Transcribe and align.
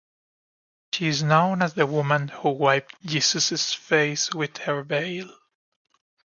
She 0.93 1.09
is 1.09 1.21
known 1.21 1.61
as 1.61 1.75
the 1.75 1.85
woman 1.85 2.29
who 2.29 2.49
wiped 2.53 2.99
Jesus's 3.05 3.71
face 3.75 4.33
with 4.33 4.57
her 4.57 4.81
veil. 4.81 5.29